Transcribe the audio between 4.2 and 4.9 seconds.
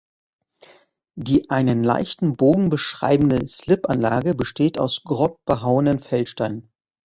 besteht